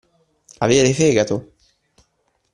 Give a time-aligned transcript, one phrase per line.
[0.65, 1.35] Avere fegato.